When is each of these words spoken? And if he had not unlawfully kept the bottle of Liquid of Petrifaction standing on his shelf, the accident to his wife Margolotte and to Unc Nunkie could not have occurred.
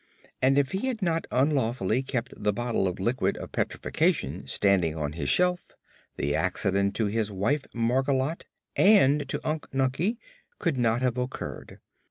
And 0.41 0.57
if 0.57 0.71
he 0.71 0.87
had 0.87 1.03
not 1.03 1.27
unlawfully 1.29 2.01
kept 2.01 2.33
the 2.35 2.51
bottle 2.51 2.87
of 2.87 2.99
Liquid 2.99 3.37
of 3.37 3.51
Petrifaction 3.51 4.47
standing 4.47 4.95
on 4.97 5.13
his 5.13 5.29
shelf, 5.29 5.67
the 6.17 6.33
accident 6.33 6.95
to 6.95 7.05
his 7.05 7.31
wife 7.31 7.67
Margolotte 7.71 8.45
and 8.75 9.29
to 9.29 9.39
Unc 9.47 9.69
Nunkie 9.71 10.17
could 10.57 10.75
not 10.75 11.03
have 11.03 11.19
occurred. 11.19 11.81